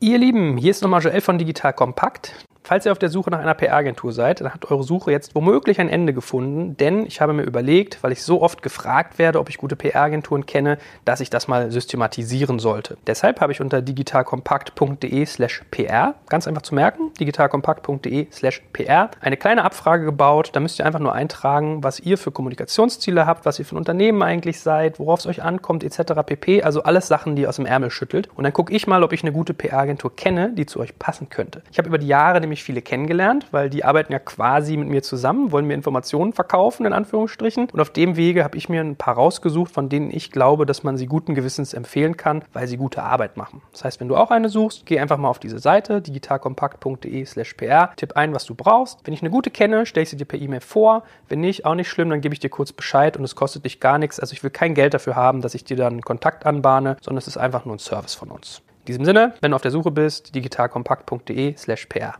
[0.00, 2.34] Ihr Lieben, hier ist nochmal Joel von Digital Kompakt.
[2.66, 5.78] Falls ihr auf der Suche nach einer PR-Agentur seid, dann hat eure Suche jetzt womöglich
[5.78, 9.48] ein Ende gefunden, denn ich habe mir überlegt, weil ich so oft gefragt werde, ob
[9.48, 12.98] ich gute PR-Agenturen kenne, dass ich das mal systematisieren sollte.
[13.06, 19.36] Deshalb habe ich unter digitalkompakt.de slash PR, ganz einfach zu merken, digitalkompakt.de slash PR, eine
[19.36, 20.50] kleine Abfrage gebaut.
[20.52, 23.78] Da müsst ihr einfach nur eintragen, was ihr für Kommunikationsziele habt, was ihr für ein
[23.78, 26.14] Unternehmen eigentlich seid, worauf es euch ankommt, etc.
[26.26, 26.64] pp.
[26.64, 28.28] Also alles Sachen, die ihr aus dem Ärmel schüttelt.
[28.34, 31.28] Und dann gucke ich mal, ob ich eine gute PR-Agentur kenne, die zu euch passen
[31.30, 31.62] könnte.
[31.70, 35.02] Ich habe über die Jahre nämlich viele kennengelernt, weil die arbeiten ja quasi mit mir
[35.02, 37.68] zusammen, wollen mir Informationen verkaufen, in Anführungsstrichen.
[37.72, 40.82] Und auf dem Wege habe ich mir ein paar rausgesucht, von denen ich glaube, dass
[40.82, 43.62] man sie guten Gewissens empfehlen kann, weil sie gute Arbeit machen.
[43.72, 47.54] Das heißt, wenn du auch eine suchst, geh einfach mal auf diese Seite digitalkompakt.de slash
[47.54, 49.00] pr, tipp ein, was du brauchst.
[49.04, 51.04] Wenn ich eine gute kenne, stelle ich sie dir per E-Mail vor.
[51.28, 53.80] Wenn nicht, auch nicht schlimm, dann gebe ich dir kurz Bescheid und es kostet dich
[53.80, 54.20] gar nichts.
[54.20, 57.26] Also ich will kein Geld dafür haben, dass ich dir dann Kontakt anbahne, sondern es
[57.26, 58.62] ist einfach nur ein Service von uns.
[58.86, 62.14] In diesem Sinne, wenn du auf der Suche bist, digitalkompakt.de slash pr.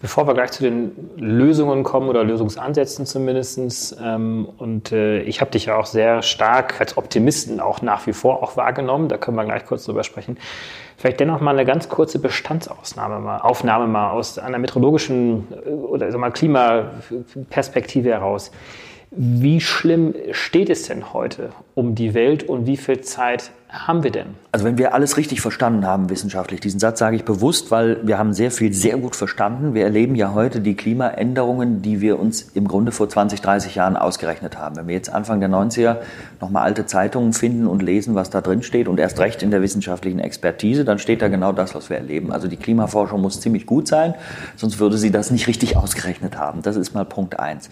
[0.00, 5.50] Bevor wir gleich zu den Lösungen kommen oder Lösungsansätzen zumindest, ähm, und äh, ich habe
[5.50, 9.36] dich ja auch sehr stark als Optimisten auch nach wie vor auch wahrgenommen, da können
[9.36, 10.38] wir gleich kurz drüber sprechen.
[10.96, 16.10] Vielleicht dennoch mal eine ganz kurze Bestandsaufnahme mal, Aufnahme mal aus einer meteorologischen äh, oder
[16.10, 18.52] sag mal Klimaperspektive heraus.
[19.10, 24.10] Wie schlimm steht es denn heute um die Welt und wie viel Zeit haben wir
[24.10, 24.28] denn?
[24.52, 28.16] Also wenn wir alles richtig verstanden haben wissenschaftlich, diesen Satz sage ich bewusst, weil wir
[28.16, 29.74] haben sehr viel sehr gut verstanden.
[29.74, 33.96] Wir erleben ja heute die Klimaänderungen, die wir uns im Grunde vor 20, 30 Jahren
[33.96, 34.76] ausgerechnet haben.
[34.76, 35.96] Wenn wir jetzt Anfang der 90er
[36.40, 39.60] nochmal alte Zeitungen finden und lesen, was da drin steht und erst recht in der
[39.60, 42.32] wissenschaftlichen Expertise, dann steht da genau das, was wir erleben.
[42.32, 44.14] Also die Klimaforschung muss ziemlich gut sein,
[44.54, 46.62] sonst würde sie das nicht richtig ausgerechnet haben.
[46.62, 47.68] Das ist mal Punkt eins.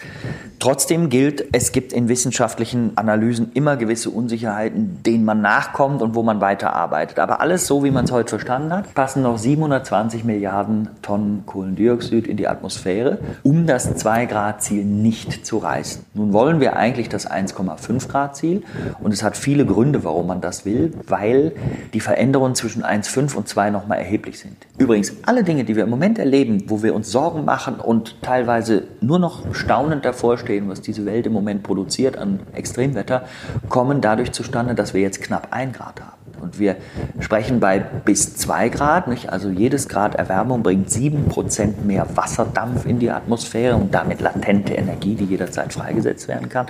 [0.58, 6.14] Trotzdem gilt, es gibt in wissenschaftlichen Analysen immer gewisse Unsicherheiten, denen man nachkommt kommt und
[6.14, 7.18] wo man weiterarbeitet.
[7.18, 12.26] Aber alles so, wie man es heute verstanden hat, passen noch 720 Milliarden Tonnen Kohlendioxid
[12.26, 16.06] in die Atmosphäre, um das 2-Grad-Ziel nicht zu reißen.
[16.14, 18.62] Nun wollen wir eigentlich das 1,5 Grad-Ziel
[19.02, 21.52] und es hat viele Gründe, warum man das will, weil
[21.92, 24.56] die Veränderungen zwischen 1,5 und 2 nochmal erheblich sind.
[24.78, 28.84] Übrigens, alle Dinge, die wir im Moment erleben, wo wir uns Sorgen machen und teilweise
[29.02, 33.24] nur noch staunend davor stehen, was diese Welt im Moment produziert an Extremwetter,
[33.68, 36.23] kommen dadurch zustande, dass wir jetzt knapp 1 Grad haben.
[36.44, 36.76] Und wir
[37.20, 39.30] sprechen bei bis 2 Grad, nicht?
[39.30, 45.14] also jedes Grad Erwärmung bringt 7% mehr Wasserdampf in die Atmosphäre und damit latente Energie,
[45.14, 46.66] die jederzeit freigesetzt werden kann,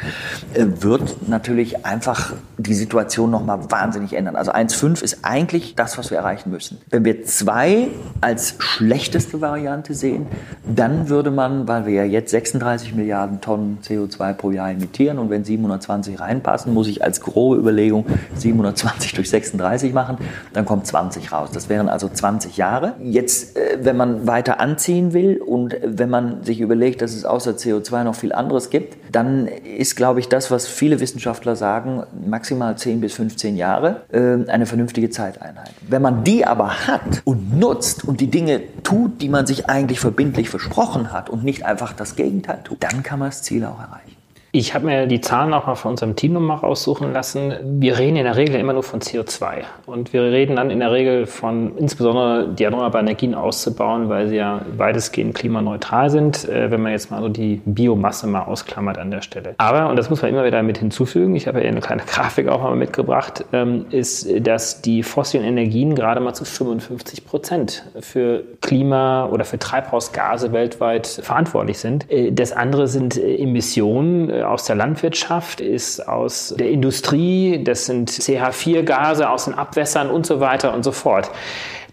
[0.54, 4.36] äh, wird natürlich einfach die Situation nochmal wahnsinnig ändern.
[4.36, 6.78] Also 1,5 ist eigentlich das, was wir erreichen müssen.
[6.90, 7.88] Wenn wir 2
[8.20, 10.26] als schlechteste Variante sehen,
[10.64, 15.30] dann würde man, weil wir ja jetzt 36 Milliarden Tonnen CO2 pro Jahr emittieren und
[15.30, 18.06] wenn 720 reinpassen, muss ich als grobe Überlegung
[18.36, 20.18] 720 durch 36 36 machen,
[20.52, 21.50] dann kommt 20 raus.
[21.52, 22.94] Das wären also 20 Jahre.
[23.00, 27.52] Jetzt, äh, wenn man weiter anziehen will und wenn man sich überlegt, dass es außer
[27.52, 32.76] CO2 noch viel anderes gibt, dann ist, glaube ich, das, was viele Wissenschaftler sagen, maximal
[32.76, 35.70] 10 bis 15 Jahre äh, eine vernünftige Zeiteinheit.
[35.88, 40.00] Wenn man die aber hat und nutzt und die Dinge tut, die man sich eigentlich
[40.00, 43.78] verbindlich versprochen hat und nicht einfach das Gegenteil tut, dann kann man das Ziel auch
[43.78, 44.13] erreichen.
[44.56, 47.54] Ich habe mir die Zahlen auch mal von unserem Team nochmal raussuchen lassen.
[47.80, 49.64] Wir reden in der Regel immer nur von CO2.
[49.84, 54.36] Und wir reden dann in der Regel von insbesondere die erneuerbaren Energien auszubauen, weil sie
[54.36, 59.10] ja weitestgehend klimaneutral sind, äh, wenn man jetzt mal so die Biomasse mal ausklammert an
[59.10, 59.56] der Stelle.
[59.58, 62.46] Aber, und das muss man immer wieder mit hinzufügen, ich habe ja eine kleine Grafik
[62.46, 68.44] auch mal mitgebracht, ähm, ist, dass die fossilen Energien gerade mal zu 55 Prozent für
[68.60, 72.08] Klima oder für Treibhausgase weltweit verantwortlich sind.
[72.08, 78.10] Äh, das andere sind äh, Emissionen aus der Landwirtschaft, ist aus der Industrie, das sind
[78.10, 81.30] CH4-Gase aus den Abwässern und so weiter und so fort.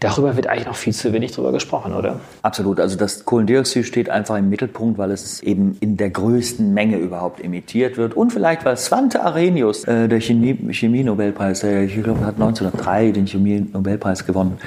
[0.02, 2.20] Darüber wird eigentlich noch viel zu wenig drüber gesprochen, oder?
[2.42, 2.80] Absolut.
[2.80, 7.40] Also das Kohlendioxid steht einfach im Mittelpunkt, weil es eben in der größten Menge überhaupt
[7.44, 8.16] emittiert wird.
[8.16, 14.26] Und vielleicht, weil Svante Arrhenius, äh, der Chemie-Nobelpreis, äh, ich glaube, hat 1903 den Chemie-Nobelpreis
[14.26, 14.58] gewonnen,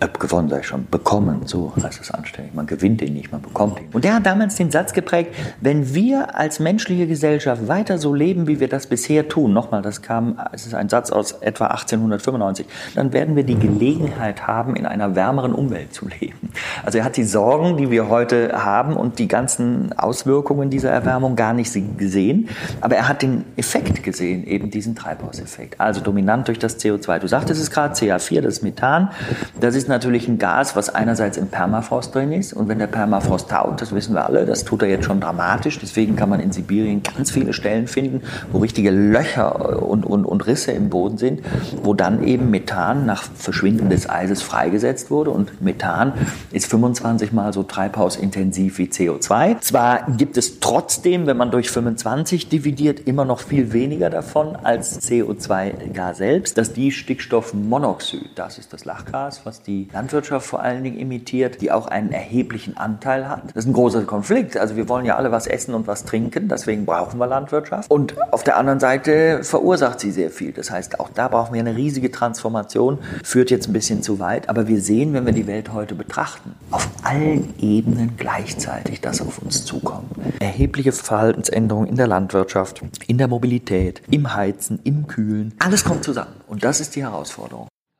[0.00, 2.54] äh, gewonnen sei schon, bekommen, so heißt es anständig.
[2.54, 3.88] Man gewinnt ihn nicht, man bekommt ihn.
[3.92, 8.46] Und der hat damals den Satz geprägt, wenn wir als menschliche Gesellschaft weiter so leben,
[8.46, 12.66] wie wir das bisher tun, nochmal, das kam, es ist ein Satz aus etwa 1895,
[12.94, 16.52] dann werden wir die Gelegenheit haben, in einer wärmeren Umwelt zu leben.
[16.84, 21.34] Also er hat die Sorgen, die wir heute haben und die ganzen Auswirkungen dieser Erwärmung
[21.34, 22.48] gar nicht gesehen,
[22.80, 25.80] aber er hat den Effekt gesehen, eben diesen Treibhauseffekt.
[25.80, 27.18] Also dominant durch das CO2.
[27.18, 29.10] Du sagtest es gerade, CH4, das Methan,
[29.60, 33.50] das ist natürlich ein Gas, was einerseits im Permafrost drin ist und wenn der Permafrost
[33.50, 36.52] taut, das wissen wir alle, das tut er jetzt schon dramatisch, deswegen kann man in
[36.52, 38.22] Sibirien ganz viele Stellen finden,
[38.52, 41.40] wo richtige Löcher und, und, und Risse im Boden sind,
[41.82, 45.30] wo dann eben Methan nach Verschwinden des Eises frei freigesetzt wurde.
[45.30, 46.12] Und Methan
[46.50, 49.60] ist 25 mal so treibhausintensiv wie CO2.
[49.60, 55.08] Zwar gibt es trotzdem, wenn man durch 25 dividiert, immer noch viel weniger davon als
[55.08, 56.58] CO2 gar selbst.
[56.58, 61.72] Das die Stickstoffmonoxid, das ist das Lachgas, was die Landwirtschaft vor allen Dingen emittiert, die
[61.72, 63.44] auch einen erheblichen Anteil hat.
[63.54, 64.58] Das ist ein großer Konflikt.
[64.58, 67.90] Also wir wollen ja alle was essen und was trinken, deswegen brauchen wir Landwirtschaft.
[67.90, 70.52] Und auf der anderen Seite verursacht sie sehr viel.
[70.52, 72.98] Das heißt, auch da brauchen wir eine riesige Transformation.
[73.24, 75.94] Führt jetzt ein bisschen zu weit, aber aber wir sehen, wenn wir die Welt heute
[75.94, 80.10] betrachten, auf allen Ebenen gleichzeitig, dass auf uns zukommt.
[80.40, 85.54] Erhebliche Verhaltensänderungen in der Landwirtschaft, in der Mobilität, im Heizen, im Kühlen.
[85.60, 86.32] Alles kommt zusammen.
[86.48, 87.68] Und das ist die Herausforderung.